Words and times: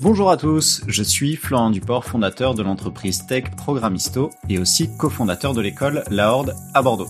Bonjour 0.00 0.30
à 0.30 0.36
tous, 0.36 0.82
je 0.86 1.02
suis 1.02 1.34
Florent 1.34 1.70
Duport, 1.70 2.04
fondateur 2.04 2.54
de 2.54 2.62
l'entreprise 2.62 3.26
Tech 3.26 3.50
Programmisto 3.56 4.30
et 4.48 4.60
aussi 4.60 4.88
cofondateur 4.96 5.54
de 5.54 5.60
l'école 5.60 6.04
La 6.08 6.32
Horde 6.32 6.54
à 6.72 6.82
Bordeaux. 6.82 7.08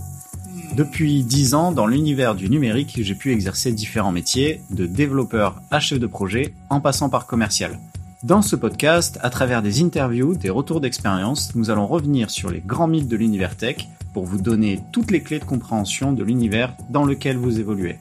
Depuis 0.74 1.22
10 1.22 1.54
ans, 1.54 1.70
dans 1.70 1.86
l'univers 1.86 2.34
du 2.34 2.48
numérique, 2.48 2.98
j'ai 3.02 3.14
pu 3.14 3.30
exercer 3.32 3.72
différents 3.72 4.10
métiers, 4.10 4.62
de 4.70 4.86
développeur 4.86 5.60
à 5.70 5.80
chef 5.80 6.00
de 6.00 6.06
projet, 6.06 6.54
en 6.70 6.80
passant 6.80 7.10
par 7.10 7.26
commercial. 7.26 7.78
Dans 8.22 8.40
ce 8.40 8.56
podcast, 8.56 9.18
à 9.20 9.28
travers 9.28 9.60
des 9.60 9.82
interviews, 9.82 10.34
des 10.34 10.48
retours 10.48 10.80
d'expérience, 10.80 11.54
nous 11.54 11.68
allons 11.68 11.86
revenir 11.86 12.30
sur 12.30 12.50
les 12.50 12.60
grands 12.60 12.88
mythes 12.88 13.08
de 13.08 13.16
l'univers 13.16 13.54
tech 13.54 13.86
pour 14.14 14.24
vous 14.24 14.40
donner 14.40 14.80
toutes 14.92 15.10
les 15.10 15.20
clés 15.20 15.40
de 15.40 15.44
compréhension 15.44 16.12
de 16.12 16.24
l'univers 16.24 16.74
dans 16.88 17.04
lequel 17.04 17.36
vous 17.36 17.60
évoluez. 17.60 17.98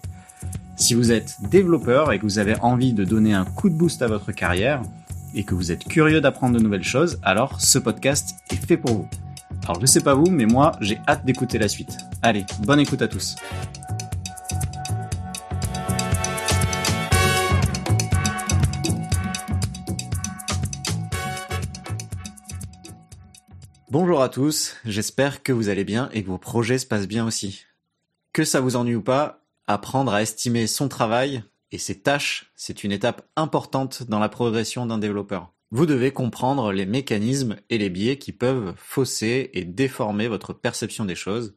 Si 0.80 0.94
vous 0.94 1.12
êtes 1.12 1.38
développeur 1.50 2.12
et 2.12 2.20
que 2.20 2.24
vous 2.24 2.38
avez 2.38 2.56
envie 2.62 2.94
de 2.94 3.04
donner 3.04 3.34
un 3.34 3.46
coup 3.46 3.72
de 3.72 3.74
boost 3.74 4.04
à 4.04 4.08
votre 4.08 4.32
carrière 4.32 4.84
et 5.34 5.44
que 5.44 5.56
vous 5.56 5.72
êtes 5.72 5.84
curieux 5.84 6.22
d'apprendre 6.22 6.56
de 6.56 6.64
nouvelles 6.64 6.84
choses, 6.84 7.20
alors 7.24 7.60
ce 7.60 7.80
podcast 7.80 8.36
est 8.52 8.64
fait 8.64 8.78
pour 8.78 8.94
vous. 8.94 9.10
Alors 9.64 9.82
je 9.82 9.88
sais 9.88 10.02
pas 10.02 10.14
vous, 10.14 10.30
mais 10.30 10.46
moi 10.46 10.74
j'ai 10.80 11.00
hâte 11.08 11.26
d'écouter 11.26 11.58
la 11.58 11.68
suite. 11.68 11.98
Allez, 12.22 12.46
bonne 12.60 12.80
écoute 12.80 13.02
à 13.02 13.08
tous. 13.08 13.36
Bonjour 23.90 24.22
à 24.22 24.30
tous, 24.30 24.76
j'espère 24.86 25.42
que 25.42 25.52
vous 25.52 25.70
allez 25.70 25.86
bien 25.86 26.10
et 26.14 26.22
que 26.22 26.28
vos 26.28 26.38
projets 26.38 26.78
se 26.78 26.86
passent 26.86 27.08
bien 27.08 27.26
aussi. 27.26 27.64
Que 28.32 28.44
ça 28.44 28.62
vous 28.62 28.76
ennuie 28.76 28.94
ou 28.94 29.02
pas, 29.02 29.47
apprendre 29.68 30.14
à 30.14 30.22
estimer 30.22 30.66
son 30.66 30.88
travail 30.88 31.44
et 31.72 31.78
ses 31.78 32.00
tâches, 32.00 32.52
c'est 32.56 32.84
une 32.84 32.92
étape 32.92 33.28
importante 33.36 34.04
dans 34.04 34.20
la 34.20 34.30
progression 34.30 34.86
d'un 34.86 34.98
développeur. 34.98 35.54
Vous 35.70 35.86
devez 35.86 36.12
comprendre 36.12 36.72
les 36.72 36.86
mécanismes 36.86 37.58
et 37.70 37.78
les 37.78 37.90
biais 37.90 38.18
qui 38.18 38.32
peuvent 38.32 38.74
fausser 38.78 39.50
et 39.54 39.66
déformer 39.66 40.30
votre 40.30 40.54
perception 40.54 41.04
des 41.04 41.16
choses, 41.16 41.56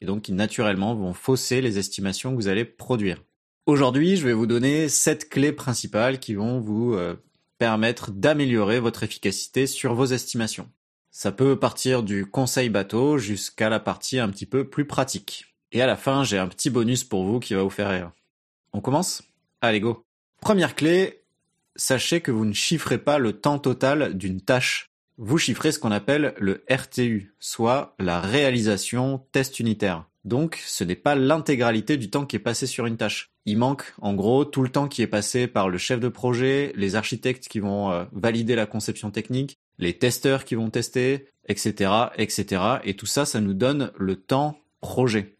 et 0.00 0.06
donc 0.06 0.22
qui 0.22 0.32
naturellement 0.32 0.94
vont 0.94 1.12
fausser 1.12 1.60
les 1.60 1.78
estimations 1.78 2.30
que 2.30 2.36
vous 2.36 2.48
allez 2.48 2.64
produire. 2.64 3.22
Aujourd'hui, 3.66 4.16
je 4.16 4.26
vais 4.26 4.32
vous 4.32 4.46
donner 4.46 4.88
sept 4.88 5.28
clés 5.28 5.52
principales 5.52 6.18
qui 6.18 6.34
vont 6.34 6.58
vous 6.58 6.94
euh, 6.94 7.16
permettre 7.58 8.10
d'améliorer 8.10 8.80
votre 8.80 9.02
efficacité 9.02 9.66
sur 9.66 9.94
vos 9.94 10.06
estimations. 10.06 10.70
Ça 11.10 11.30
peut 11.30 11.58
partir 11.58 12.02
du 12.02 12.24
conseil 12.24 12.70
bateau 12.70 13.18
jusqu'à 13.18 13.68
la 13.68 13.78
partie 13.78 14.18
un 14.18 14.30
petit 14.30 14.46
peu 14.46 14.68
plus 14.68 14.86
pratique. 14.86 15.49
Et 15.72 15.82
à 15.82 15.86
la 15.86 15.96
fin, 15.96 16.24
j'ai 16.24 16.38
un 16.38 16.48
petit 16.48 16.70
bonus 16.70 17.04
pour 17.04 17.24
vous 17.24 17.38
qui 17.38 17.54
va 17.54 17.62
vous 17.62 17.70
faire 17.70 17.90
rire. 17.90 18.10
On 18.72 18.80
commence? 18.80 19.22
Allez, 19.60 19.80
go 19.80 20.04
Première 20.40 20.74
clé, 20.74 21.20
sachez 21.76 22.20
que 22.20 22.30
vous 22.30 22.44
ne 22.44 22.52
chiffrez 22.52 22.98
pas 22.98 23.18
le 23.18 23.34
temps 23.34 23.58
total 23.58 24.16
d'une 24.16 24.40
tâche. 24.40 24.86
Vous 25.18 25.38
chiffrez 25.38 25.70
ce 25.70 25.78
qu'on 25.78 25.92
appelle 25.92 26.34
le 26.38 26.64
RTU, 26.70 27.34
soit 27.38 27.94
la 27.98 28.20
réalisation 28.20 29.24
test 29.32 29.60
unitaire. 29.60 30.06
Donc, 30.24 30.62
ce 30.66 30.82
n'est 30.84 30.96
pas 30.96 31.14
l'intégralité 31.14 31.96
du 31.96 32.10
temps 32.10 32.26
qui 32.26 32.36
est 32.36 32.40
passé 32.40 32.66
sur 32.66 32.86
une 32.86 32.96
tâche. 32.96 33.30
Il 33.46 33.58
manque, 33.58 33.94
en 34.00 34.14
gros, 34.14 34.44
tout 34.44 34.62
le 34.62 34.68
temps 34.68 34.88
qui 34.88 35.02
est 35.02 35.06
passé 35.06 35.46
par 35.46 35.68
le 35.68 35.78
chef 35.78 36.00
de 36.00 36.08
projet, 36.08 36.72
les 36.74 36.96
architectes 36.96 37.48
qui 37.48 37.60
vont 37.60 37.90
euh, 37.90 38.04
valider 38.12 38.54
la 38.54 38.66
conception 38.66 39.10
technique, 39.10 39.56
les 39.78 39.96
testeurs 39.96 40.44
qui 40.44 40.56
vont 40.56 40.68
tester, 40.68 41.26
etc., 41.48 41.90
etc. 42.16 42.62
Et 42.84 42.94
tout 42.96 43.06
ça, 43.06 43.24
ça 43.24 43.40
nous 43.40 43.54
donne 43.54 43.92
le 43.98 44.16
temps 44.16 44.58
projet. 44.80 45.36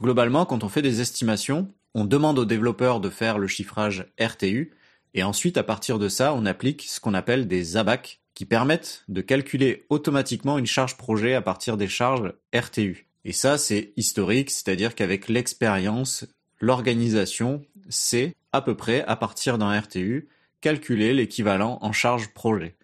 Globalement, 0.00 0.44
quand 0.46 0.64
on 0.64 0.68
fait 0.68 0.82
des 0.82 1.00
estimations, 1.00 1.72
on 1.94 2.04
demande 2.04 2.38
aux 2.38 2.44
développeurs 2.44 3.00
de 3.00 3.10
faire 3.10 3.38
le 3.38 3.46
chiffrage 3.46 4.06
RTU, 4.20 4.72
et 5.14 5.22
ensuite, 5.22 5.56
à 5.56 5.62
partir 5.62 5.98
de 5.98 6.08
ça, 6.08 6.34
on 6.34 6.44
applique 6.44 6.82
ce 6.82 6.98
qu'on 6.98 7.14
appelle 7.14 7.46
des 7.46 7.76
ABAC, 7.76 8.20
qui 8.34 8.44
permettent 8.44 9.04
de 9.08 9.20
calculer 9.20 9.86
automatiquement 9.88 10.58
une 10.58 10.66
charge 10.66 10.96
projet 10.96 11.34
à 11.34 11.40
partir 11.40 11.76
des 11.76 11.86
charges 11.86 12.32
RTU. 12.52 13.06
Et 13.24 13.32
ça, 13.32 13.58
c'est 13.58 13.92
historique, 13.96 14.50
c'est-à-dire 14.50 14.96
qu'avec 14.96 15.28
l'expérience, 15.28 16.26
l'organisation 16.60 17.64
sait 17.88 18.34
à 18.52 18.60
peu 18.60 18.76
près, 18.76 19.04
à 19.04 19.14
partir 19.14 19.56
d'un 19.56 19.78
RTU, 19.78 20.28
calculer 20.60 21.14
l'équivalent 21.14 21.78
en 21.80 21.92
charge 21.92 22.34
projet. 22.34 22.74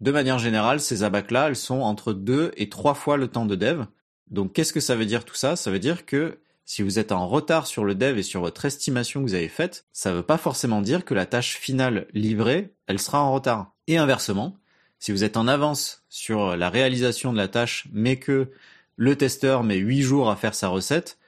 De 0.00 0.12
manière 0.12 0.38
générale, 0.38 0.80
ces 0.80 1.02
abacs-là, 1.02 1.48
elles 1.48 1.56
sont 1.56 1.80
entre 1.80 2.12
deux 2.12 2.52
et 2.56 2.68
trois 2.68 2.94
fois 2.94 3.16
le 3.16 3.28
temps 3.28 3.46
de 3.46 3.56
dev. 3.56 3.84
Donc, 4.30 4.52
qu'est-ce 4.52 4.72
que 4.72 4.80
ça 4.80 4.96
veut 4.96 5.06
dire 5.06 5.24
tout 5.24 5.34
ça? 5.34 5.56
Ça 5.56 5.70
veut 5.70 5.78
dire 5.78 6.06
que 6.06 6.38
si 6.70 6.82
vous 6.82 7.00
êtes 7.00 7.10
en 7.10 7.26
retard 7.26 7.66
sur 7.66 7.84
le 7.84 7.96
dev 7.96 8.16
et 8.16 8.22
sur 8.22 8.42
votre 8.42 8.64
estimation 8.64 9.18
que 9.18 9.26
vous 9.26 9.34
avez 9.34 9.48
faite, 9.48 9.86
ça 9.92 10.10
ne 10.10 10.14
veut 10.14 10.22
pas 10.22 10.38
forcément 10.38 10.82
dire 10.82 11.04
que 11.04 11.14
la 11.14 11.26
tâche 11.26 11.56
finale 11.56 12.06
livrée, 12.14 12.76
elle 12.86 13.00
sera 13.00 13.20
en 13.24 13.32
retard. 13.32 13.74
Et 13.88 13.96
inversement, 13.96 14.56
si 15.00 15.10
vous 15.10 15.24
êtes 15.24 15.36
en 15.36 15.48
avance 15.48 16.04
sur 16.08 16.56
la 16.56 16.70
réalisation 16.70 17.32
de 17.32 17.38
la 17.38 17.48
tâche, 17.48 17.88
mais 17.92 18.20
que 18.20 18.52
le 18.94 19.16
testeur 19.16 19.64
met 19.64 19.78
8 19.78 20.02
jours 20.02 20.30
à 20.30 20.36
faire 20.36 20.54
sa 20.54 20.68
recette, 20.68 21.18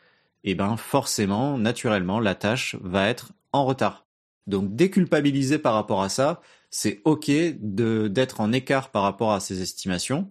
eh 0.44 0.54
ben 0.54 0.76
forcément, 0.76 1.59
naturellement, 1.59 2.20
la 2.20 2.36
tâche 2.36 2.76
va 2.80 3.09
être 3.09 3.32
en 3.50 3.64
retard. 3.64 4.06
Donc 4.47 4.76
déculpabiliser 4.76 5.59
par 5.59 5.74
rapport 5.74 6.04
à 6.04 6.09
ça, 6.09 6.41
c'est 6.70 7.00
ok 7.04 7.32
d'être 7.59 8.41
en 8.41 8.53
écart 8.53 8.92
par 8.92 9.03
rapport 9.03 9.32
à 9.32 9.41
ces 9.41 9.60
estimations, 9.60 10.28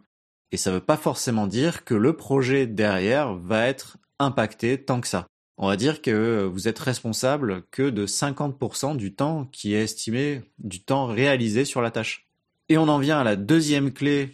et 0.54 0.58
ça 0.58 0.72
veut 0.72 0.80
pas 0.80 0.96
forcément 0.96 1.48
dire 1.48 1.84
que 1.84 1.96
le 1.96 2.16
projet 2.16 2.66
derrière 2.66 3.34
va 3.34 3.68
être 3.68 3.98
impacté 4.22 4.84
tant 4.84 5.02
que 5.02 5.08
ça. 5.08 5.28
On 5.58 5.68
va 5.68 5.76
dire 5.76 6.02
que 6.02 6.50
vous 6.52 6.68
êtes 6.68 6.80
responsable 6.80 7.64
que 7.70 7.90
de 7.90 8.08
50% 8.08 8.98
du 8.98 9.14
temps 9.14 9.46
qui 9.52 9.76
est 9.76 9.84
estimé, 9.84 10.42
du 10.58 10.82
temps 10.82 11.06
réalisé 11.06 11.66
sur 11.66 11.82
la 11.82 11.92
tâche. 11.92 12.28
Et 12.70 12.78
on 12.78 12.88
en 12.88 13.00
vient 13.00 13.20
à 13.20 13.24
la 13.24 13.36
deuxième 13.36 13.92
clé 13.92 14.32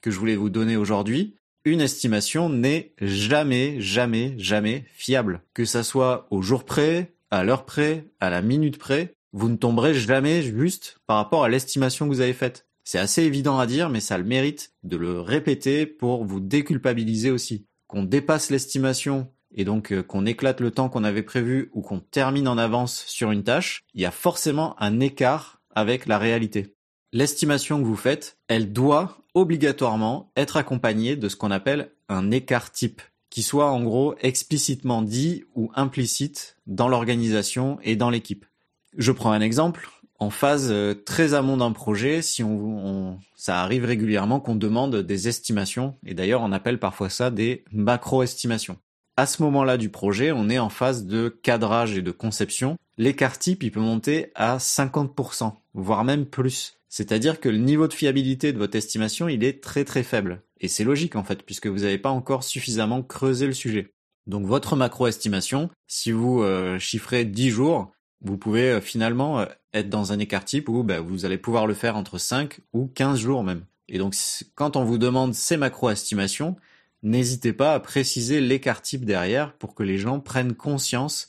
que 0.00 0.10
je 0.10 0.18
voulais 0.18 0.36
vous 0.36 0.50
donner 0.50 0.76
aujourd'hui. 0.76 1.36
Une 1.64 1.80
estimation 1.80 2.48
n'est 2.48 2.94
jamais, 3.00 3.80
jamais, 3.80 4.34
jamais 4.38 4.84
fiable. 4.94 5.42
Que 5.54 5.64
ça 5.64 5.82
soit 5.82 6.26
au 6.30 6.42
jour 6.42 6.64
près, 6.64 7.12
à 7.30 7.44
l'heure 7.44 7.64
près, 7.64 8.06
à 8.20 8.30
la 8.30 8.42
minute 8.42 8.78
près, 8.78 9.14
vous 9.32 9.48
ne 9.48 9.56
tomberez 9.56 9.94
jamais 9.94 10.42
juste 10.42 10.98
par 11.06 11.16
rapport 11.16 11.44
à 11.44 11.48
l'estimation 11.48 12.06
que 12.06 12.14
vous 12.14 12.20
avez 12.20 12.32
faite. 12.32 12.66
C'est 12.84 12.98
assez 12.98 13.22
évident 13.22 13.58
à 13.58 13.66
dire, 13.66 13.88
mais 13.88 14.00
ça 14.00 14.18
le 14.18 14.24
mérite 14.24 14.72
de 14.82 14.96
le 14.96 15.20
répéter 15.20 15.86
pour 15.86 16.24
vous 16.24 16.40
déculpabiliser 16.40 17.30
aussi. 17.30 17.66
Qu'on 17.92 18.04
dépasse 18.04 18.48
l'estimation 18.48 19.28
et 19.54 19.66
donc 19.66 19.92
euh, 19.92 20.02
qu'on 20.02 20.24
éclate 20.24 20.62
le 20.62 20.70
temps 20.70 20.88
qu'on 20.88 21.04
avait 21.04 21.22
prévu 21.22 21.68
ou 21.74 21.82
qu'on 21.82 22.00
termine 22.00 22.48
en 22.48 22.56
avance 22.56 23.04
sur 23.06 23.32
une 23.32 23.44
tâche, 23.44 23.84
il 23.92 24.00
y 24.00 24.06
a 24.06 24.10
forcément 24.10 24.80
un 24.80 24.98
écart 24.98 25.60
avec 25.74 26.06
la 26.06 26.16
réalité. 26.16 26.74
L'estimation 27.12 27.78
que 27.78 27.86
vous 27.86 27.94
faites, 27.94 28.38
elle 28.48 28.72
doit 28.72 29.18
obligatoirement 29.34 30.32
être 30.36 30.56
accompagnée 30.56 31.16
de 31.16 31.28
ce 31.28 31.36
qu'on 31.36 31.50
appelle 31.50 31.92
un 32.08 32.30
écart 32.30 32.72
type, 32.72 33.02
qui 33.28 33.42
soit 33.42 33.70
en 33.70 33.82
gros 33.82 34.14
explicitement 34.22 35.02
dit 35.02 35.44
ou 35.54 35.70
implicite 35.74 36.56
dans 36.66 36.88
l'organisation 36.88 37.78
et 37.82 37.94
dans 37.94 38.08
l'équipe. 38.08 38.46
Je 38.96 39.12
prends 39.12 39.32
un 39.32 39.42
exemple. 39.42 39.90
En 40.22 40.30
phase 40.30 40.68
euh, 40.70 40.94
très 40.94 41.34
amont 41.34 41.56
d'un 41.56 41.72
projet, 41.72 42.22
si 42.22 42.44
on, 42.44 43.18
ça 43.34 43.60
arrive 43.60 43.84
régulièrement 43.84 44.38
qu'on 44.38 44.54
demande 44.54 44.98
des 44.98 45.26
estimations, 45.26 45.96
et 46.06 46.14
d'ailleurs 46.14 46.42
on 46.42 46.52
appelle 46.52 46.78
parfois 46.78 47.10
ça 47.10 47.32
des 47.32 47.64
macro-estimations. 47.72 48.76
À 49.16 49.26
ce 49.26 49.42
moment-là 49.42 49.78
du 49.78 49.88
projet, 49.88 50.30
on 50.30 50.48
est 50.48 50.60
en 50.60 50.68
phase 50.68 51.06
de 51.06 51.28
cadrage 51.28 51.98
et 51.98 52.02
de 52.02 52.12
conception. 52.12 52.76
L'écart 52.98 53.36
type, 53.36 53.64
il 53.64 53.72
peut 53.72 53.80
monter 53.80 54.30
à 54.36 54.58
50%, 54.58 55.54
voire 55.74 56.04
même 56.04 56.26
plus. 56.26 56.74
C'est-à-dire 56.88 57.40
que 57.40 57.48
le 57.48 57.58
niveau 57.58 57.88
de 57.88 57.92
fiabilité 57.92 58.52
de 58.52 58.58
votre 58.58 58.76
estimation, 58.76 59.26
il 59.26 59.42
est 59.42 59.60
très 59.60 59.84
très 59.84 60.04
faible. 60.04 60.42
Et 60.60 60.68
c'est 60.68 60.84
logique 60.84 61.16
en 61.16 61.24
fait, 61.24 61.42
puisque 61.42 61.66
vous 61.66 61.80
n'avez 61.80 61.98
pas 61.98 62.10
encore 62.10 62.44
suffisamment 62.44 63.02
creusé 63.02 63.48
le 63.48 63.54
sujet. 63.54 63.92
Donc 64.28 64.46
votre 64.46 64.76
macro-estimation, 64.76 65.68
si 65.88 66.12
vous 66.12 66.42
euh, 66.42 66.78
chiffrez 66.78 67.24
10 67.24 67.50
jours, 67.50 67.90
vous 68.22 68.38
pouvez 68.38 68.70
euh, 68.70 68.80
finalement 68.80 69.40
euh, 69.40 69.46
être 69.74 69.88
dans 69.88 70.12
un 70.12 70.18
écart 70.18 70.44
type 70.44 70.68
où 70.68 70.82
bah, 70.82 71.00
vous 71.00 71.24
allez 71.24 71.38
pouvoir 71.38 71.66
le 71.66 71.74
faire 71.74 71.96
entre 71.96 72.18
5 72.18 72.60
ou 72.72 72.86
15 72.86 73.18
jours 73.18 73.44
même. 73.44 73.64
Et 73.88 73.98
donc 73.98 74.14
quand 74.54 74.76
on 74.76 74.84
vous 74.84 74.98
demande 74.98 75.34
ces 75.34 75.56
macro-estimations, 75.56 76.56
n'hésitez 77.02 77.52
pas 77.52 77.74
à 77.74 77.80
préciser 77.80 78.40
l'écart 78.40 78.82
type 78.82 79.04
derrière 79.04 79.54
pour 79.54 79.74
que 79.74 79.82
les 79.82 79.98
gens 79.98 80.20
prennent 80.20 80.54
conscience 80.54 81.28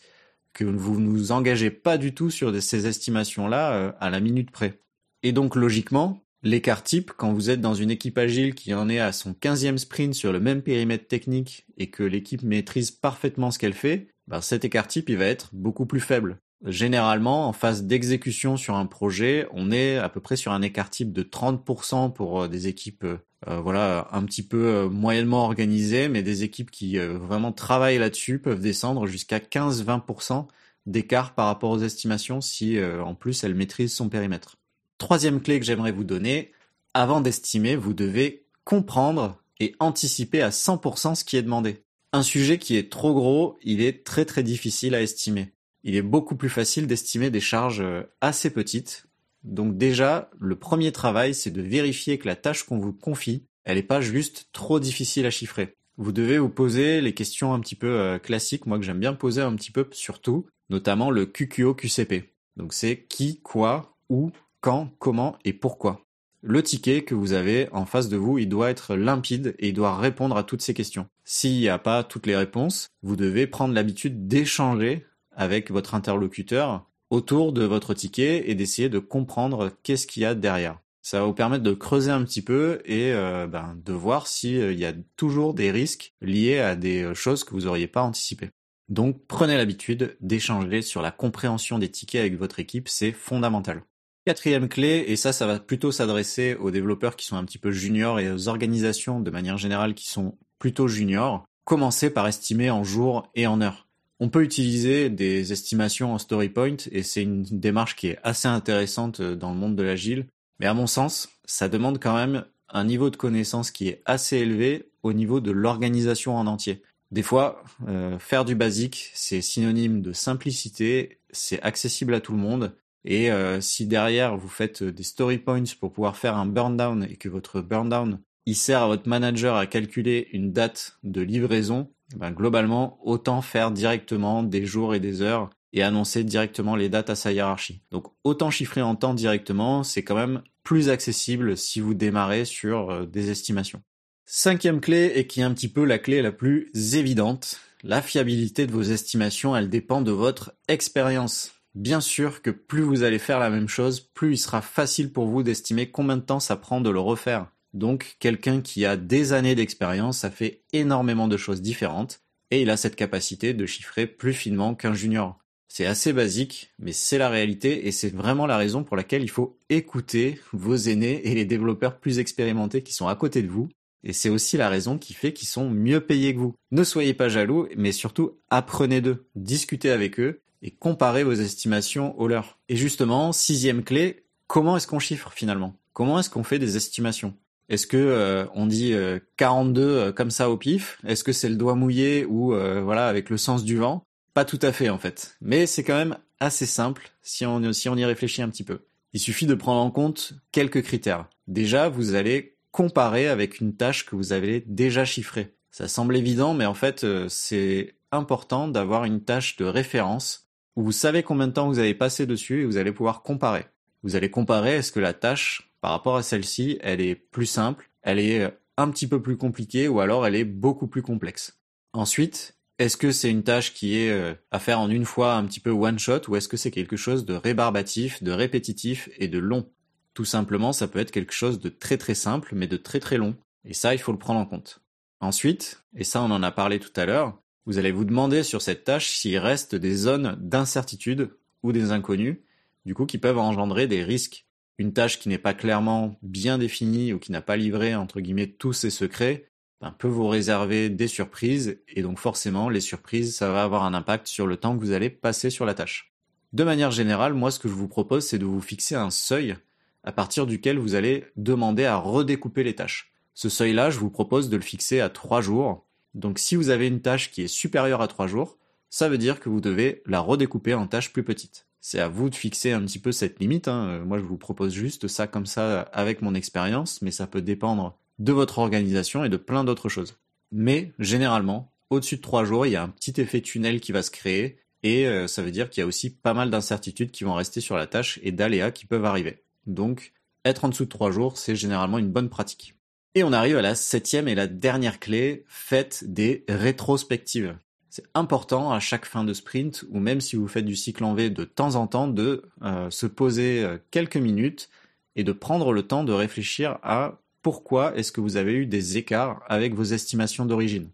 que 0.53 0.63
vous 0.63 0.99
ne 0.99 1.09
vous 1.09 1.31
engagez 1.31 1.71
pas 1.71 1.97
du 1.97 2.13
tout 2.13 2.29
sur 2.29 2.61
ces 2.61 2.85
estimations-là 2.85 3.73
euh, 3.73 3.91
à 3.99 4.09
la 4.09 4.19
minute 4.19 4.51
près. 4.51 4.79
Et 5.23 5.31
donc 5.31 5.55
logiquement, 5.55 6.23
l'écart 6.43 6.83
type, 6.83 7.11
quand 7.17 7.33
vous 7.33 7.49
êtes 7.49 7.61
dans 7.61 7.73
une 7.73 7.89
équipe 7.89 8.17
agile 8.19 8.53
qui 8.53 8.73
en 8.73 8.87
est 8.87 8.99
à 8.99 9.11
son 9.11 9.33
15e 9.33 9.77
sprint 9.77 10.13
sur 10.13 10.31
le 10.31 10.39
même 10.39 10.61
périmètre 10.61 11.07
technique 11.07 11.65
et 11.77 11.89
que 11.89 12.03
l'équipe 12.03 12.43
maîtrise 12.43 12.91
parfaitement 12.91 13.49
ce 13.49 13.57
qu'elle 13.57 13.73
fait, 13.73 14.09
ben 14.27 14.41
cet 14.41 14.63
écart 14.63 14.87
type 14.87 15.09
il 15.09 15.17
va 15.17 15.25
être 15.25 15.49
beaucoup 15.53 15.87
plus 15.87 15.99
faible. 15.99 16.37
Généralement, 16.65 17.49
en 17.49 17.53
phase 17.53 17.83
d'exécution 17.83 18.55
sur 18.55 18.75
un 18.75 18.85
projet, 18.85 19.47
on 19.51 19.69
est 19.69 19.97
à 19.97 20.07
peu 20.07 20.21
près 20.21 20.37
sur 20.37 20.53
un 20.53 20.61
écart 20.61 20.89
type 20.89 21.11
de 21.11 21.21
30% 21.21 22.13
pour 22.13 22.43
euh, 22.43 22.47
des 22.47 22.67
équipes 22.67 23.03
euh, 23.03 23.59
voilà 23.59 24.07
un 24.13 24.23
petit 24.23 24.43
peu 24.43 24.67
euh, 24.67 24.89
moyennement 24.89 25.43
organisées, 25.43 26.07
mais 26.07 26.23
des 26.23 26.43
équipes 26.43 26.71
qui 26.71 26.97
vraiment 26.97 27.51
travaillent 27.51 27.97
là-dessus 27.97 28.39
peuvent 28.39 28.61
descendre 28.61 29.07
jusqu'à 29.07 29.39
15-20% 29.39 30.47
d'écart 30.85 31.35
par 31.35 31.47
rapport 31.47 31.71
aux 31.71 31.79
estimations 31.79 32.39
si 32.39 32.77
en 32.81 33.15
plus 33.15 33.43
elles 33.43 33.55
maîtrisent 33.55 33.93
son 33.93 34.07
périmètre. 34.07 34.57
Troisième 34.97 35.41
clé 35.41 35.59
que 35.59 35.65
j'aimerais 35.65 35.91
vous 35.91 36.03
donner, 36.05 36.51
avant 36.93 37.19
d'estimer, 37.19 37.75
vous 37.75 37.93
devez 37.93 38.45
comprendre 38.63 39.41
et 39.59 39.75
anticiper 39.79 40.41
à 40.41 40.49
100% 40.49 41.15
ce 41.15 41.23
qui 41.25 41.35
est 41.35 41.41
demandé. 41.41 41.83
Un 42.13 42.23
sujet 42.23 42.57
qui 42.57 42.77
est 42.77 42.91
trop 42.91 43.13
gros, 43.13 43.57
il 43.63 43.81
est 43.81 44.05
très 44.05 44.23
très 44.23 44.43
difficile 44.43 44.95
à 44.95 45.01
estimer. 45.01 45.53
Il 45.83 45.95
est 45.95 46.01
beaucoup 46.01 46.35
plus 46.35 46.49
facile 46.49 46.87
d'estimer 46.87 47.29
des 47.29 47.39
charges 47.39 47.81
euh, 47.81 48.03
assez 48.21 48.49
petites. 48.49 49.05
Donc 49.43 49.77
déjà, 49.77 50.29
le 50.39 50.55
premier 50.55 50.91
travail, 50.91 51.33
c'est 51.33 51.51
de 51.51 51.61
vérifier 51.61 52.17
que 52.17 52.27
la 52.27 52.35
tâche 52.35 52.63
qu'on 52.63 52.79
vous 52.79 52.93
confie, 52.93 53.45
elle 53.65 53.75
n'est 53.75 53.83
pas 53.83 54.01
juste 54.01 54.47
trop 54.53 54.79
difficile 54.79 55.25
à 55.25 55.29
chiffrer. 55.29 55.75
Vous 55.97 56.11
devez 56.11 56.39
vous 56.39 56.49
poser 56.49 57.01
les 57.01 57.13
questions 57.13 57.53
un 57.53 57.59
petit 57.59 57.75
peu 57.75 57.87
euh, 57.87 58.17
classiques, 58.17 58.65
moi 58.65 58.79
que 58.79 58.85
j'aime 58.85 58.99
bien 58.99 59.13
poser 59.13 59.41
un 59.41 59.55
petit 59.55 59.71
peu 59.71 59.87
surtout, 59.91 60.47
notamment 60.69 61.11
le 61.11 61.25
QQO 61.25 61.75
QCP. 61.75 62.33
Donc 62.57 62.73
c'est 62.73 63.05
qui, 63.09 63.41
quoi, 63.41 63.95
où, 64.09 64.31
quand, 64.61 64.89
comment 64.99 65.37
et 65.43 65.53
pourquoi. 65.53 66.05
Le 66.41 66.61
ticket 66.61 67.03
que 67.03 67.15
vous 67.15 67.33
avez 67.33 67.69
en 67.71 67.85
face 67.85 68.09
de 68.09 68.17
vous, 68.17 68.37
il 68.37 68.49
doit 68.49 68.69
être 68.69 68.95
limpide 68.95 69.55
et 69.59 69.69
il 69.69 69.73
doit 69.73 69.97
répondre 69.97 70.35
à 70.35 70.43
toutes 70.43 70.61
ces 70.61 70.73
questions. 70.73 71.07
S'il 71.23 71.59
n'y 71.59 71.69
a 71.69 71.79
pas 71.79 72.03
toutes 72.03 72.27
les 72.27 72.35
réponses, 72.35 72.87
vous 73.01 73.15
devez 73.15 73.47
prendre 73.47 73.73
l'habitude 73.73 74.27
d'échanger 74.27 75.05
avec 75.35 75.71
votre 75.71 75.95
interlocuteur 75.95 76.85
autour 77.09 77.53
de 77.53 77.63
votre 77.63 77.93
ticket 77.93 78.49
et 78.49 78.55
d'essayer 78.55 78.89
de 78.89 78.99
comprendre 78.99 79.71
qu'est-ce 79.83 80.07
qu'il 80.07 80.23
y 80.23 80.25
a 80.25 80.35
derrière. 80.35 80.79
Ça 81.03 81.19
va 81.19 81.25
vous 81.25 81.33
permettre 81.33 81.63
de 81.63 81.73
creuser 81.73 82.11
un 82.11 82.23
petit 82.23 82.41
peu 82.41 82.81
et 82.85 83.11
euh, 83.11 83.45
ben, 83.45 83.77
de 83.83 83.93
voir 83.93 84.25
s'il 84.25 84.57
euh, 84.57 84.73
y 84.73 84.85
a 84.85 84.93
toujours 85.17 85.53
des 85.53 85.69
risques 85.69 86.13
liés 86.21 86.59
à 86.59 86.75
des 86.75 87.03
euh, 87.03 87.13
choses 87.13 87.43
que 87.43 87.51
vous 87.51 87.61
n'auriez 87.61 87.87
pas 87.87 88.01
anticipées. 88.01 88.49
Donc 88.87 89.21
prenez 89.27 89.57
l'habitude 89.57 90.15
d'échanger 90.21 90.81
sur 90.81 91.01
la 91.01 91.11
compréhension 91.11 91.77
des 91.77 91.91
tickets 91.91 92.21
avec 92.21 92.37
votre 92.37 92.59
équipe, 92.59 92.87
c'est 92.87 93.11
fondamental. 93.11 93.83
Quatrième 94.25 94.69
clé, 94.69 95.03
et 95.07 95.17
ça, 95.17 95.33
ça 95.33 95.45
va 95.45 95.59
plutôt 95.59 95.91
s'adresser 95.91 96.55
aux 96.55 96.71
développeurs 96.71 97.17
qui 97.17 97.25
sont 97.25 97.35
un 97.35 97.43
petit 97.43 97.57
peu 97.57 97.71
juniors 97.71 98.21
et 98.21 98.31
aux 98.31 98.47
organisations 98.47 99.19
de 99.19 99.29
manière 99.29 99.57
générale 99.57 99.95
qui 99.95 100.09
sont 100.09 100.37
plutôt 100.57 100.87
juniors, 100.87 101.43
commencez 101.65 102.09
par 102.09 102.27
estimer 102.27 102.71
en 102.71 102.85
jours 102.85 103.29
et 103.35 103.45
en 103.45 103.59
heures. 103.59 103.82
On 104.23 104.29
peut 104.29 104.45
utiliser 104.45 105.09
des 105.09 105.51
estimations 105.51 106.13
en 106.13 106.17
story 106.17 106.47
point 106.47 106.77
et 106.93 107.03
c'est 107.03 107.23
une 107.23 107.43
démarche 107.43 107.97
qui 107.97 108.07
est 108.07 108.19
assez 108.23 108.47
intéressante 108.47 109.21
dans 109.21 109.51
le 109.51 109.59
monde 109.59 109.75
de 109.75 109.83
l'agile, 109.83 110.27
mais 110.61 110.65
à 110.65 110.73
mon 110.73 110.87
sens, 110.87 111.27
ça 111.43 111.67
demande 111.67 111.99
quand 111.99 112.15
même 112.15 112.45
un 112.69 112.85
niveau 112.85 113.09
de 113.09 113.17
connaissance 113.17 113.69
qui 113.69 113.89
est 113.89 114.01
assez 114.05 114.37
élevé 114.37 114.89
au 115.03 115.11
niveau 115.11 115.41
de 115.41 115.51
l'organisation 115.51 116.37
en 116.37 116.47
entier. 116.47 116.83
Des 117.11 117.21
fois, 117.21 117.65
euh, 117.89 118.17
faire 118.17 118.45
du 118.45 118.55
basique, 118.55 119.11
c'est 119.13 119.41
synonyme 119.41 120.01
de 120.01 120.13
simplicité, 120.13 121.19
c'est 121.31 121.61
accessible 121.61 122.13
à 122.13 122.21
tout 122.21 122.31
le 122.31 122.37
monde, 122.39 122.77
et 123.03 123.29
euh, 123.29 123.59
si 123.59 123.87
derrière 123.87 124.37
vous 124.37 124.47
faites 124.47 124.83
euh, 124.83 124.93
des 124.93 125.03
story 125.03 125.37
points 125.37 125.65
pour 125.81 125.91
pouvoir 125.91 126.15
faire 126.15 126.37
un 126.37 126.45
burn 126.45 126.77
down 126.77 127.05
et 127.11 127.17
que 127.17 127.27
votre 127.27 127.59
burn 127.59 127.89
down 127.89 128.19
il 128.45 128.55
sert 128.55 128.83
à 128.83 128.87
votre 128.87 129.07
manager 129.07 129.55
à 129.55 129.65
calculer 129.67 130.27
une 130.33 130.51
date 130.51 130.97
de 131.03 131.21
livraison, 131.21 131.89
ben 132.15 132.31
globalement 132.31 132.99
autant 133.03 133.41
faire 133.41 133.71
directement 133.71 134.43
des 134.43 134.65
jours 134.65 134.95
et 134.95 134.99
des 134.99 135.21
heures 135.21 135.49
et 135.73 135.81
annoncer 135.81 136.23
directement 136.23 136.75
les 136.75 136.89
dates 136.89 137.09
à 137.09 137.15
sa 137.15 137.31
hiérarchie. 137.31 137.81
Donc 137.91 138.07
autant 138.23 138.51
chiffrer 138.51 138.81
en 138.81 138.95
temps 138.95 139.13
directement, 139.13 139.83
c'est 139.83 140.03
quand 140.03 140.15
même 140.15 140.43
plus 140.63 140.89
accessible 140.89 141.57
si 141.57 141.79
vous 141.79 141.93
démarrez 141.93 142.45
sur 142.45 142.91
euh, 142.91 143.05
des 143.05 143.31
estimations. 143.31 143.81
Cinquième 144.25 144.79
clé, 144.79 145.11
et 145.15 145.27
qui 145.27 145.41
est 145.41 145.43
un 145.43 145.53
petit 145.53 145.67
peu 145.67 145.83
la 145.83 145.99
clé 145.99 146.21
la 146.21 146.31
plus 146.31 146.71
évidente, 146.95 147.59
la 147.83 148.01
fiabilité 148.01 148.65
de 148.65 148.71
vos 148.71 148.83
estimations, 148.83 149.55
elle 149.55 149.69
dépend 149.69 150.01
de 150.01 150.11
votre 150.11 150.53
expérience. 150.69 151.51
Bien 151.75 151.99
sûr 151.99 152.41
que 152.41 152.51
plus 152.51 152.83
vous 152.83 153.03
allez 153.03 153.19
faire 153.19 153.39
la 153.39 153.49
même 153.49 153.67
chose, 153.67 153.99
plus 153.99 154.33
il 154.33 154.37
sera 154.37 154.61
facile 154.61 155.11
pour 155.11 155.27
vous 155.27 155.43
d'estimer 155.43 155.91
combien 155.91 156.17
de 156.17 156.21
temps 156.21 156.39
ça 156.39 156.55
prend 156.55 156.79
de 156.79 156.89
le 156.89 156.99
refaire. 156.99 157.47
Donc 157.73 158.17
quelqu'un 158.19 158.61
qui 158.61 158.85
a 158.85 158.97
des 158.97 159.33
années 159.33 159.55
d'expérience, 159.55 160.19
ça 160.19 160.29
fait 160.29 160.63
énormément 160.73 161.27
de 161.27 161.37
choses 161.37 161.61
différentes, 161.61 162.21
et 162.51 162.61
il 162.61 162.69
a 162.69 162.77
cette 162.77 162.95
capacité 162.95 163.53
de 163.53 163.65
chiffrer 163.65 164.05
plus 164.05 164.33
finement 164.33 164.75
qu'un 164.75 164.93
junior. 164.93 165.39
C'est 165.67 165.87
assez 165.87 166.13
basique, 166.13 166.71
mais 166.77 166.91
c'est 166.91 167.17
la 167.17 167.29
réalité, 167.29 167.87
et 167.87 167.91
c'est 167.91 168.13
vraiment 168.13 168.45
la 168.45 168.57
raison 168.57 168.83
pour 168.83 168.95
laquelle 168.95 169.23
il 169.23 169.29
faut 169.29 169.57
écouter 169.69 170.39
vos 170.51 170.75
aînés 170.75 171.21
et 171.27 171.33
les 171.33 171.45
développeurs 171.45 171.99
plus 171.99 172.19
expérimentés 172.19 172.83
qui 172.83 172.93
sont 172.93 173.07
à 173.07 173.15
côté 173.15 173.41
de 173.41 173.49
vous, 173.49 173.69
et 174.03 174.13
c'est 174.13 174.29
aussi 174.29 174.57
la 174.57 174.69
raison 174.69 174.99
qui 174.99 175.13
fait 175.13 175.33
qu'ils 175.33 175.47
sont 175.47 175.69
mieux 175.69 176.01
payés 176.01 176.35
que 176.35 176.39
vous. 176.39 176.53
Ne 176.71 176.83
soyez 176.83 177.15
pas 177.15 177.29
jaloux, 177.29 177.67
mais 177.75 177.91
surtout 177.91 178.37
apprenez 178.51 179.01
d'eux, 179.01 179.25
discutez 179.33 179.89
avec 179.89 180.19
eux, 180.19 180.41
et 180.61 180.71
comparez 180.71 181.23
vos 181.23 181.33
estimations 181.33 182.17
aux 182.19 182.27
leurs. 182.27 182.59
Et 182.69 182.75
justement, 182.75 183.31
sixième 183.31 183.83
clé, 183.83 184.25
comment 184.45 184.77
est-ce 184.77 184.87
qu'on 184.87 184.99
chiffre 184.99 185.31
finalement? 185.33 185.75
Comment 185.91 186.19
est-ce 186.19 186.29
qu'on 186.29 186.43
fait 186.43 186.59
des 186.59 186.77
estimations? 186.77 187.33
Est-ce 187.69 187.87
que 187.87 187.97
euh, 187.97 188.45
on 188.53 188.65
dit 188.65 188.93
42 189.37 189.81
euh, 189.81 189.85
euh, 189.85 190.11
comme 190.11 190.31
ça 190.31 190.49
au 190.49 190.57
pif 190.57 190.99
Est-ce 191.05 191.23
que 191.23 191.31
c'est 191.31 191.49
le 191.49 191.55
doigt 191.55 191.75
mouillé 191.75 192.25
ou 192.25 192.53
voilà 192.83 193.07
avec 193.07 193.29
le 193.29 193.37
sens 193.37 193.63
du 193.63 193.77
vent? 193.77 194.05
Pas 194.33 194.45
tout 194.45 194.59
à 194.61 194.71
fait 194.71 194.89
en 194.89 194.97
fait, 194.97 195.35
mais 195.41 195.65
c'est 195.65 195.83
quand 195.83 195.95
même 195.95 196.17
assez 196.39 196.65
simple 196.65 197.11
si 197.21 197.45
on 197.45 197.71
si 197.71 197.87
on 197.89 197.95
y 197.95 198.05
réfléchit 198.05 198.41
un 198.41 198.49
petit 198.49 198.63
peu. 198.63 198.79
Il 199.13 199.19
suffit 199.19 199.45
de 199.45 199.53
prendre 199.53 199.81
en 199.81 199.91
compte 199.91 200.33
quelques 200.51 200.81
critères. 200.81 201.27
Déjà, 201.47 201.87
vous 201.87 202.15
allez 202.15 202.57
comparer 202.71 203.27
avec 203.27 203.59
une 203.59 203.75
tâche 203.75 204.05
que 204.05 204.15
vous 204.15 204.33
avez 204.33 204.63
déjà 204.65 205.05
chiffrée. 205.05 205.53
Ça 205.69 205.87
semble 205.87 206.17
évident, 206.17 206.55
mais 206.55 206.65
en 206.65 206.73
fait, 206.73 207.05
c'est 207.27 207.95
important 208.11 208.67
d'avoir 208.67 209.05
une 209.05 209.23
tâche 209.23 209.55
de 209.57 209.65
référence 209.65 210.49
où 210.75 210.83
vous 210.83 210.91
savez 210.91 211.23
combien 211.23 211.47
de 211.47 211.53
temps 211.53 211.67
vous 211.67 211.79
avez 211.79 211.93
passé 211.93 212.25
dessus 212.25 212.61
et 212.61 212.65
vous 212.65 212.77
allez 212.77 212.91
pouvoir 212.91 213.21
comparer. 213.21 213.65
Vous 214.01 214.15
allez 214.15 214.29
comparer 214.29 214.77
est-ce 214.77 214.91
que 214.91 214.99
la 214.99 215.13
tâche, 215.13 215.72
par 215.83 215.91
rapport 215.91 216.15
à 216.15 216.23
celle-ci, 216.23 216.77
elle 216.79 217.01
est 217.01 217.13
plus 217.13 217.45
simple, 217.45 217.91
elle 218.03 218.17
est 218.17 218.49
un 218.77 218.89
petit 218.89 219.05
peu 219.05 219.21
plus 219.21 219.35
compliquée 219.35 219.89
ou 219.89 219.99
alors 219.99 220.25
elle 220.25 220.33
est 220.33 220.45
beaucoup 220.45 220.87
plus 220.87 221.01
complexe. 221.01 221.59
Ensuite, 221.91 222.55
est-ce 222.79 222.95
que 222.95 223.11
c'est 223.11 223.29
une 223.29 223.43
tâche 223.43 223.73
qui 223.73 223.97
est 223.97 224.09
euh, 224.09 224.33
à 224.51 224.59
faire 224.59 224.79
en 224.79 224.89
une 224.89 225.03
fois 225.03 225.33
un 225.33 225.43
petit 225.43 225.59
peu 225.59 225.71
one 225.71 225.99
shot 225.99 226.21
ou 226.29 226.37
est-ce 226.37 226.47
que 226.47 226.55
c'est 226.55 226.71
quelque 226.71 226.95
chose 226.95 227.25
de 227.25 227.33
rébarbatif, 227.33 228.23
de 228.23 228.31
répétitif 228.31 229.09
et 229.17 229.27
de 229.27 229.39
long? 229.39 229.69
Tout 230.13 230.23
simplement, 230.23 230.71
ça 230.71 230.87
peut 230.87 230.99
être 230.99 231.11
quelque 231.11 231.33
chose 231.33 231.59
de 231.59 231.67
très 231.67 231.97
très 231.97 232.15
simple 232.15 232.55
mais 232.55 232.67
de 232.67 232.77
très 232.77 233.01
très 233.01 233.17
long. 233.17 233.35
Et 233.65 233.73
ça, 233.73 233.93
il 233.93 233.99
faut 233.99 234.13
le 234.13 234.17
prendre 234.17 234.39
en 234.39 234.45
compte. 234.45 234.79
Ensuite, 235.19 235.83
et 235.97 236.05
ça 236.05 236.21
on 236.21 236.31
en 236.31 236.43
a 236.43 236.51
parlé 236.51 236.79
tout 236.79 236.93
à 236.95 237.05
l'heure, 237.05 237.37
vous 237.65 237.77
allez 237.77 237.91
vous 237.91 238.05
demander 238.05 238.43
sur 238.43 238.61
cette 238.61 238.85
tâche 238.85 239.09
s'il 239.09 239.37
reste 239.37 239.75
des 239.75 239.95
zones 239.95 240.37
d'incertitude 240.39 241.35
ou 241.61 241.73
des 241.73 241.91
inconnus, 241.91 242.37
du 242.85 242.95
coup 242.95 243.05
qui 243.05 243.17
peuvent 243.17 243.37
engendrer 243.37 243.87
des 243.87 244.05
risques. 244.05 244.47
Une 244.77 244.93
tâche 244.93 245.19
qui 245.19 245.29
n'est 245.29 245.37
pas 245.37 245.53
clairement 245.53 246.17
bien 246.21 246.57
définie 246.57 247.13
ou 247.13 247.19
qui 247.19 247.31
n'a 247.31 247.41
pas 247.41 247.57
livré 247.57 247.95
entre 247.95 248.21
guillemets 248.21 248.47
tous 248.47 248.73
ses 248.73 248.89
secrets, 248.89 249.49
ben, 249.81 249.91
peut 249.91 250.07
vous 250.07 250.27
réserver 250.27 250.89
des 250.89 251.07
surprises 251.07 251.81
et 251.87 252.01
donc 252.01 252.17
forcément 252.17 252.69
les 252.69 252.79
surprises 252.79 253.35
ça 253.35 253.51
va 253.51 253.63
avoir 253.63 253.83
un 253.83 253.93
impact 253.93 254.27
sur 254.27 254.47
le 254.47 254.57
temps 254.57 254.75
que 254.75 254.83
vous 254.83 254.91
allez 254.91 255.09
passer 255.09 255.49
sur 255.49 255.65
la 255.65 255.73
tâche. 255.73 256.13
De 256.53 256.63
manière 256.63 256.91
générale, 256.91 257.33
moi 257.33 257.51
ce 257.51 257.59
que 257.59 257.67
je 257.67 257.73
vous 257.73 257.87
propose 257.87 258.25
c'est 258.25 258.39
de 258.39 258.45
vous 258.45 258.61
fixer 258.61 258.95
un 258.95 259.09
seuil 259.09 259.55
à 260.03 260.11
partir 260.11 260.47
duquel 260.47 260.77
vous 260.77 260.95
allez 260.95 261.25
demander 261.35 261.85
à 261.85 261.97
redécouper 261.97 262.63
les 262.63 262.75
tâches. 262.75 263.13
Ce 263.33 263.49
seuil-là, 263.49 263.89
je 263.89 263.99
vous 263.99 264.09
propose 264.09 264.49
de 264.49 264.57
le 264.57 264.61
fixer 264.61 264.99
à 264.99 265.09
trois 265.09 265.41
jours 265.41 265.85
donc 266.13 266.37
si 266.39 266.55
vous 266.55 266.69
avez 266.69 266.87
une 266.87 267.01
tâche 267.01 267.31
qui 267.31 267.41
est 267.41 267.47
supérieure 267.47 268.01
à 268.01 268.07
3 268.07 268.27
jours, 268.27 268.57
ça 268.89 269.09
veut 269.09 269.17
dire 269.17 269.39
que 269.39 269.49
vous 269.49 269.61
devez 269.61 270.03
la 270.05 270.19
redécouper 270.19 270.73
en 270.73 270.87
tâches 270.87 271.11
plus 271.11 271.23
petites. 271.23 271.67
C'est 271.85 271.99
à 271.99 272.07
vous 272.07 272.29
de 272.29 272.35
fixer 272.35 272.71
un 272.71 272.81
petit 272.85 272.97
peu 272.97 273.11
cette 273.11 273.41
limite. 273.41 273.67
Hein. 273.67 273.87
Euh, 273.89 274.05
moi, 274.05 274.17
je 274.17 274.23
vous 274.23 274.37
propose 274.37 274.73
juste 274.73 275.09
ça 275.09 275.27
comme 275.27 275.45
ça 275.45 275.81
avec 275.91 276.21
mon 276.21 276.33
expérience, 276.33 277.01
mais 277.01 277.11
ça 277.11 277.27
peut 277.27 277.41
dépendre 277.41 277.97
de 278.19 278.31
votre 278.31 278.59
organisation 278.59 279.25
et 279.25 279.29
de 279.29 279.35
plein 279.35 279.65
d'autres 279.65 279.89
choses. 279.89 280.17
Mais 280.53 280.93
généralement, 280.97 281.73
au-dessus 281.89 282.15
de 282.15 282.21
3 282.21 282.45
jours, 282.45 282.65
il 282.65 282.71
y 282.71 282.77
a 282.77 282.83
un 282.83 282.87
petit 282.87 283.19
effet 283.19 283.41
tunnel 283.41 283.81
qui 283.81 283.91
va 283.91 284.01
se 284.01 284.11
créer, 284.11 284.59
et 284.81 285.07
euh, 285.07 285.27
ça 285.27 285.41
veut 285.41 285.51
dire 285.51 285.69
qu'il 285.69 285.81
y 285.81 285.83
a 285.83 285.87
aussi 285.87 286.09
pas 286.09 286.33
mal 286.33 286.49
d'incertitudes 286.49 287.11
qui 287.11 287.25
vont 287.25 287.33
rester 287.33 287.59
sur 287.59 287.75
la 287.75 287.85
tâche 287.85 288.17
et 288.23 288.31
d'aléas 288.31 288.71
qui 288.71 288.85
peuvent 288.85 289.03
arriver. 289.03 289.43
Donc, 289.67 290.13
être 290.45 290.63
en 290.63 290.69
dessous 290.69 290.85
de 290.85 290.89
3 290.89 291.11
jours, 291.11 291.37
c'est 291.37 291.57
généralement 291.57 291.97
une 291.97 292.11
bonne 292.11 292.29
pratique. 292.29 292.75
Et 293.13 293.25
on 293.25 293.33
arrive 293.33 293.57
à 293.57 293.61
la 293.61 293.75
septième 293.75 294.29
et 294.29 294.35
la 294.35 294.47
dernière 294.47 295.01
clé, 295.01 295.43
faites 295.49 296.05
des 296.07 296.45
rétrospectives. 296.47 297.57
C'est 297.95 298.09
important 298.15 298.71
à 298.71 298.79
chaque 298.79 299.05
fin 299.05 299.23
de 299.23 299.33
sprint, 299.33 299.85
ou 299.91 299.99
même 299.99 300.19
si 300.19 300.35
vous 300.35 300.47
faites 300.47 300.65
du 300.65 300.75
cycle 300.75 301.03
en 301.03 301.13
V 301.13 301.29
de 301.29 301.43
temps 301.43 301.75
en 301.75 301.85
temps, 301.85 302.07
de 302.07 302.41
euh, 302.63 302.89
se 302.89 303.05
poser 303.05 303.63
euh, 303.63 303.77
quelques 303.91 304.17
minutes 304.17 304.71
et 305.15 305.23
de 305.23 305.31
prendre 305.31 305.71
le 305.71 305.83
temps 305.83 306.03
de 306.03 306.11
réfléchir 306.11 306.79
à 306.81 307.19
pourquoi 307.43 307.95
est-ce 307.95 308.11
que 308.11 308.19
vous 308.19 308.35
avez 308.35 308.53
eu 308.53 308.65
des 308.65 308.97
écarts 308.97 309.43
avec 309.47 309.75
vos 309.75 309.83
estimations 309.83 310.47
d'origine. 310.47 310.89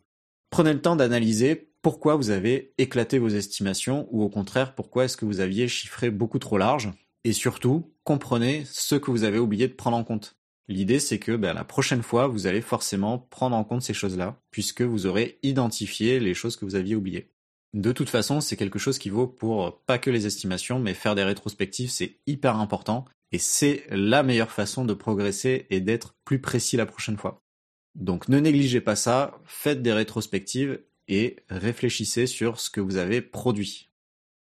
Prenez 0.50 0.74
le 0.74 0.82
temps 0.82 0.98
d'analyser 0.98 1.72
pourquoi 1.82 2.18
vous 2.18 2.32
avez 2.32 2.74
éclaté 2.77 3.18
vos 3.18 3.29
estimations 3.29 4.10
ou 4.12 4.22
au 4.22 4.27
contraire 4.27 4.75
pourquoi 4.75 5.06
est-ce 5.06 5.15
que 5.15 5.24
vous 5.24 5.39
aviez 5.39 5.70
chiffré 5.70 6.10
beaucoup 6.10 6.39
trop 6.39 6.58
large 6.58 6.91
et 7.24 7.32
surtout 7.32 7.94
comprenez 8.03 8.65
ce 8.65 8.96
que 8.96 9.10
vous 9.10 9.24
avez 9.24 9.39
oublié 9.39 9.70
de 9.70 9.74
prendre 9.74 9.96
en 9.96 10.03
compte. 10.03 10.36
L'idée, 10.69 10.99
c'est 10.99 11.19
que 11.19 11.35
ben, 11.35 11.53
la 11.53 11.65
prochaine 11.65 12.03
fois, 12.03 12.27
vous 12.27 12.47
allez 12.47 12.61
forcément 12.61 13.17
prendre 13.17 13.55
en 13.55 13.63
compte 13.63 13.81
ces 13.81 13.95
choses-là, 13.95 14.39
puisque 14.51 14.83
vous 14.83 15.07
aurez 15.07 15.39
identifié 15.43 16.19
les 16.19 16.35
choses 16.35 16.55
que 16.55 16.63
vous 16.63 16.75
aviez 16.75 16.95
oubliées. 16.95 17.31
De 17.73 17.91
toute 17.91 18.09
façon, 18.09 18.39
c'est 18.39 18.55
quelque 18.55 18.79
chose 18.79 18.99
qui 18.99 19.09
vaut 19.09 19.27
pour 19.27 19.81
pas 19.81 19.97
que 19.97 20.11
les 20.11 20.27
estimations, 20.27 20.79
mais 20.79 20.93
faire 20.93 21.15
des 21.15 21.23
rétrospectives, 21.23 21.89
c'est 21.89 22.17
hyper 22.27 22.55
important. 22.55 23.05
et 23.31 23.38
c'est 23.39 23.85
la 23.89 24.23
meilleure 24.23 24.51
façon 24.51 24.85
de 24.85 24.93
progresser 24.93 25.67
et 25.69 25.81
d'être 25.81 26.15
plus 26.25 26.39
précis 26.41 26.77
la 26.77 26.85
prochaine 26.85 27.17
fois. 27.17 27.43
Donc 27.95 28.27
ne 28.27 28.39
négligez 28.39 28.81
pas 28.81 28.95
ça, 28.95 29.39
faites 29.45 29.81
des 29.81 29.93
rétrospectives 29.93 30.81
et 31.07 31.38
réfléchissez 31.49 32.27
sur 32.27 32.59
ce 32.59 32.69
que 32.69 32.81
vous 32.81 32.97
avez 32.97 33.21
produit. 33.21 33.89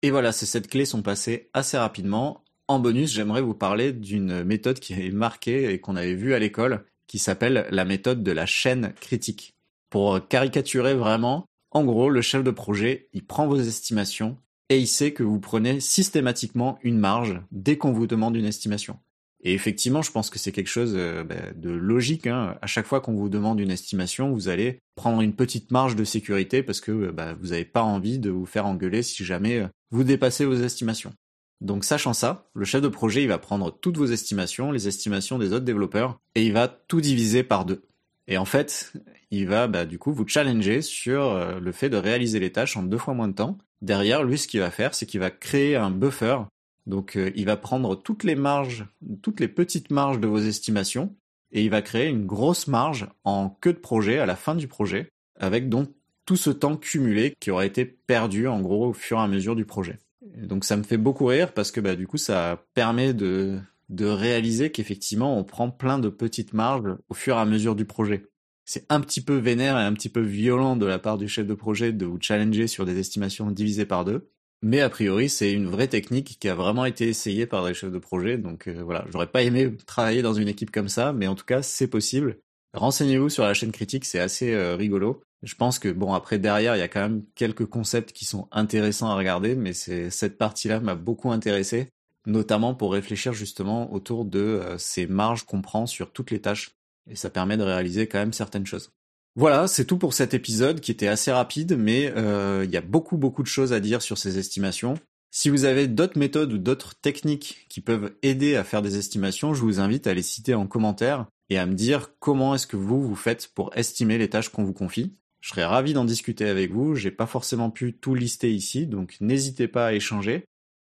Et 0.01 0.11
voilà, 0.11 0.31
ces 0.31 0.45
sept 0.45 0.67
clés 0.67 0.85
sont 0.85 1.01
passées 1.01 1.49
assez 1.53 1.77
rapidement. 1.77 2.44
En 2.67 2.79
bonus, 2.79 3.13
j'aimerais 3.13 3.43
vous 3.43 3.53
parler 3.53 3.93
d'une 3.93 4.43
méthode 4.43 4.79
qui 4.79 4.93
est 4.93 5.11
marquée 5.11 5.71
et 5.71 5.79
qu'on 5.79 5.95
avait 5.95 6.15
vue 6.15 6.33
à 6.33 6.39
l'école, 6.39 6.83
qui 7.07 7.19
s'appelle 7.19 7.67
la 7.69 7.85
méthode 7.85 8.23
de 8.23 8.31
la 8.31 8.47
chaîne 8.47 8.93
critique. 8.99 9.53
Pour 9.91 10.27
caricaturer 10.27 10.95
vraiment, 10.95 11.45
en 11.69 11.83
gros, 11.83 12.09
le 12.09 12.21
chef 12.21 12.43
de 12.43 12.49
projet, 12.51 13.07
il 13.13 13.23
prend 13.23 13.47
vos 13.47 13.59
estimations 13.59 14.37
et 14.69 14.79
il 14.79 14.87
sait 14.87 15.13
que 15.13 15.21
vous 15.21 15.39
prenez 15.39 15.79
systématiquement 15.79 16.79
une 16.81 16.97
marge 16.97 17.39
dès 17.51 17.77
qu'on 17.77 17.91
vous 17.91 18.07
demande 18.07 18.35
une 18.35 18.45
estimation. 18.45 18.97
Et 19.43 19.53
effectivement, 19.53 20.01
je 20.01 20.11
pense 20.11 20.31
que 20.31 20.39
c'est 20.39 20.51
quelque 20.51 20.69
chose 20.69 20.93
euh, 20.95 21.23
bah, 21.23 21.35
de 21.55 21.69
logique. 21.69 22.25
Hein. 22.25 22.57
À 22.63 22.67
chaque 22.67 22.87
fois 22.87 22.99
qu'on 22.99 23.13
vous 23.13 23.29
demande 23.29 23.59
une 23.59 23.69
estimation, 23.69 24.31
vous 24.31 24.49
allez 24.49 24.79
prendre 24.95 25.21
une 25.21 25.35
petite 25.35 25.69
marge 25.69 25.95
de 25.95 26.03
sécurité 26.03 26.63
parce 26.63 26.81
que 26.81 27.11
bah, 27.11 27.35
vous 27.39 27.49
n'avez 27.49 27.65
pas 27.65 27.83
envie 27.83 28.17
de 28.17 28.31
vous 28.31 28.47
faire 28.47 28.65
engueuler 28.65 29.03
si 29.03 29.23
jamais 29.23 29.59
euh, 29.59 29.67
vous 29.91 30.03
dépassez 30.03 30.45
vos 30.45 30.55
estimations. 30.55 31.13
Donc 31.61 31.83
sachant 31.83 32.13
ça, 32.13 32.49
le 32.53 32.65
chef 32.65 32.81
de 32.81 32.87
projet 32.87 33.23
il 33.23 33.27
va 33.27 33.37
prendre 33.37 33.71
toutes 33.71 33.97
vos 33.97 34.05
estimations, 34.05 34.71
les 34.71 34.87
estimations 34.87 35.39
des 35.39 35.53
autres 35.53 35.65
développeurs, 35.65 36.19
et 36.35 36.45
il 36.45 36.53
va 36.53 36.67
tout 36.67 37.01
diviser 37.01 37.43
par 37.43 37.65
deux. 37.65 37.83
Et 38.27 38.37
en 38.37 38.45
fait, 38.45 38.93
il 39.31 39.47
va 39.47 39.67
bah, 39.67 39.85
du 39.85 39.99
coup 39.99 40.13
vous 40.13 40.27
challenger 40.27 40.81
sur 40.81 41.23
euh, 41.23 41.59
le 41.59 41.71
fait 41.71 41.89
de 41.89 41.97
réaliser 41.97 42.39
les 42.39 42.51
tâches 42.51 42.75
en 42.75 42.83
deux 42.83 42.97
fois 42.97 43.13
moins 43.13 43.27
de 43.27 43.33
temps. 43.33 43.57
Derrière, 43.81 44.23
lui, 44.23 44.37
ce 44.37 44.47
qu'il 44.47 44.59
va 44.59 44.71
faire, 44.71 44.95
c'est 44.95 45.05
qu'il 45.05 45.19
va 45.19 45.29
créer 45.29 45.75
un 45.75 45.91
buffer 45.91 46.37
donc 46.85 47.15
euh, 47.15 47.31
il 47.35 47.45
va 47.45 47.57
prendre 47.57 47.95
toutes 47.95 48.23
les 48.23 48.35
marges, 48.35 48.85
toutes 49.21 49.39
les 49.39 49.47
petites 49.47 49.91
marges 49.91 50.19
de 50.19 50.27
vos 50.27 50.39
estimations, 50.39 51.15
et 51.51 51.63
il 51.63 51.69
va 51.69 51.81
créer 51.81 52.09
une 52.09 52.25
grosse 52.25 52.67
marge 52.67 53.07
en 53.23 53.49
queue 53.49 53.73
de 53.73 53.79
projet 53.79 54.19
à 54.19 54.25
la 54.25 54.35
fin 54.35 54.55
du 54.55 54.67
projet, 54.67 55.09
avec 55.39 55.69
donc 55.69 55.89
tout 56.25 56.37
ce 56.37 56.49
temps 56.49 56.77
cumulé 56.77 57.35
qui 57.39 57.51
aura 57.51 57.65
été 57.65 57.85
perdu 57.85 58.47
en 58.47 58.61
gros 58.61 58.87
au 58.87 58.93
fur 58.93 59.17
et 59.17 59.21
à 59.21 59.27
mesure 59.27 59.55
du 59.55 59.65
projet. 59.65 59.99
Donc 60.35 60.65
ça 60.65 60.77
me 60.77 60.83
fait 60.83 60.97
beaucoup 60.97 61.25
rire 61.25 61.53
parce 61.53 61.71
que 61.71 61.79
bah, 61.79 61.95
du 61.95 62.07
coup 62.07 62.17
ça 62.17 62.65
permet 62.73 63.13
de, 63.13 63.59
de 63.89 64.05
réaliser 64.05 64.71
qu'effectivement 64.71 65.37
on 65.37 65.43
prend 65.43 65.69
plein 65.69 65.99
de 65.99 66.09
petites 66.09 66.53
marges 66.53 66.95
au 67.09 67.13
fur 67.13 67.35
et 67.35 67.39
à 67.39 67.45
mesure 67.45 67.75
du 67.75 67.85
projet. 67.85 68.25
C'est 68.65 68.85
un 68.89 68.99
petit 68.99 69.21
peu 69.21 69.35
vénère 69.35 69.77
et 69.77 69.83
un 69.83 69.93
petit 69.93 70.09
peu 70.09 70.21
violent 70.21 70.75
de 70.75 70.87
la 70.87 70.97
part 70.97 71.19
du 71.19 71.27
chef 71.27 71.45
de 71.45 71.53
projet 71.53 71.93
de 71.93 72.05
vous 72.05 72.17
challenger 72.19 72.67
sur 72.67 72.85
des 72.85 72.97
estimations 72.99 73.51
divisées 73.51 73.85
par 73.85 74.05
deux. 74.05 74.31
Mais 74.63 74.81
a 74.81 74.89
priori, 74.89 75.29
c'est 75.29 75.51
une 75.51 75.67
vraie 75.67 75.87
technique 75.87 76.37
qui 76.39 76.49
a 76.49 76.55
vraiment 76.55 76.85
été 76.85 77.07
essayée 77.07 77.45
par 77.45 77.63
des 77.63 77.75
chefs 77.75 77.91
de 77.91 77.99
projet. 77.99 78.39
Donc 78.39 78.67
euh, 78.67 78.81
voilà, 78.83 79.05
j'aurais 79.11 79.27
pas 79.27 79.43
aimé 79.43 79.71
travailler 79.85 80.23
dans 80.23 80.33
une 80.33 80.47
équipe 80.47 80.71
comme 80.71 80.89
ça, 80.89 81.13
mais 81.13 81.27
en 81.27 81.35
tout 81.35 81.45
cas, 81.45 81.61
c'est 81.61 81.87
possible. 81.87 82.39
Renseignez-vous 82.73 83.29
sur 83.29 83.43
la 83.43 83.53
chaîne 83.53 83.71
critique, 83.71 84.05
c'est 84.05 84.19
assez 84.19 84.53
euh, 84.53 84.75
rigolo. 84.75 85.21
Je 85.45 85.53
pense 85.53 85.77
que 85.77 85.89
bon 85.89 86.13
après 86.13 86.39
derrière, 86.39 86.75
il 86.75 86.79
y 86.79 86.81
a 86.81 86.87
quand 86.87 87.01
même 87.01 87.23
quelques 87.35 87.67
concepts 87.67 88.11
qui 88.11 88.25
sont 88.25 88.47
intéressants 88.51 89.09
à 89.09 89.15
regarder, 89.15 89.55
mais 89.55 89.73
c'est 89.73 90.09
cette 90.09 90.39
partie-là 90.39 90.79
m'a 90.79 90.95
beaucoup 90.95 91.31
intéressé, 91.31 91.89
notamment 92.25 92.73
pour 92.73 92.91
réfléchir 92.91 93.31
justement 93.31 93.93
autour 93.93 94.25
de 94.25 94.39
euh, 94.39 94.77
ces 94.79 95.05
marges 95.05 95.45
qu'on 95.45 95.61
prend 95.61 95.85
sur 95.85 96.11
toutes 96.11 96.31
les 96.31 96.41
tâches. 96.41 96.71
Et 97.07 97.15
ça 97.15 97.29
permet 97.29 97.57
de 97.57 97.63
réaliser 97.63 98.07
quand 98.07 98.17
même 98.17 98.33
certaines 98.33 98.65
choses. 98.65 98.91
Voilà, 99.35 99.67
c'est 99.67 99.85
tout 99.85 99.99
pour 99.99 100.15
cet 100.15 100.33
épisode 100.33 100.79
qui 100.79 100.89
était 100.89 101.07
assez 101.07 101.31
rapide, 101.31 101.77
mais 101.77 102.11
euh, 102.15 102.63
il 102.65 102.71
y 102.71 102.77
a 102.77 102.81
beaucoup 102.81 103.17
beaucoup 103.17 103.43
de 103.43 103.47
choses 103.47 103.71
à 103.71 103.79
dire 103.79 104.01
sur 104.01 104.17
ces 104.17 104.39
estimations. 104.39 104.95
Si 105.29 105.49
vous 105.49 105.65
avez 105.65 105.87
d'autres 105.87 106.17
méthodes 106.17 106.53
ou 106.53 106.57
d'autres 106.57 106.95
techniques 106.95 107.67
qui 107.69 107.81
peuvent 107.81 108.13
aider 108.23 108.55
à 108.55 108.63
faire 108.63 108.81
des 108.81 108.97
estimations, 108.97 109.53
je 109.53 109.61
vous 109.61 109.79
invite 109.79 110.07
à 110.07 110.15
les 110.15 110.23
citer 110.23 110.55
en 110.55 110.65
commentaire 110.65 111.27
et 111.51 111.59
à 111.59 111.67
me 111.67 111.75
dire 111.75 112.11
comment 112.19 112.55
est-ce 112.55 112.65
que 112.65 112.77
vous 112.77 113.05
vous 113.05 113.15
faites 113.15 113.49
pour 113.53 113.75
estimer 113.77 114.17
les 114.17 114.29
tâches 114.29 114.49
qu'on 114.49 114.63
vous 114.63 114.73
confie. 114.73 115.13
Je 115.45 115.51
serais 115.51 115.63
ravi 115.63 115.93
d'en 115.93 116.05
discuter 116.05 116.49
avec 116.49 116.71
vous, 116.71 116.95
j'ai 116.95 117.11
pas 117.11 117.27
forcément 117.27 117.69
pu 117.69 117.93
tout 117.93 118.15
lister 118.15 118.51
ici, 118.51 118.87
donc 118.87 119.15
n'hésitez 119.21 119.67
pas 119.67 119.85
à 119.85 119.93
échanger. 119.93 120.43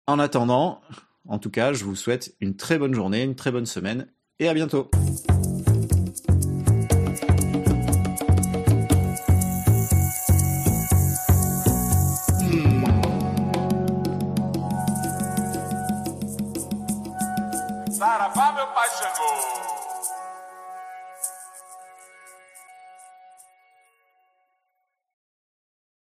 En 0.06 0.20
attendant, 0.20 0.80
en 1.28 1.40
tout 1.40 1.50
cas, 1.50 1.74
je 1.74 1.84
vous 1.84 1.96
souhaite 1.96 2.36
une 2.40 2.56
très 2.56 2.78
bonne 2.78 2.94
journée, 2.94 3.24
une 3.24 3.34
très 3.34 3.52
bonne 3.52 3.66
semaine 3.66 4.06
et 4.38 4.48
à 4.48 4.54
bientôt. 4.54 4.92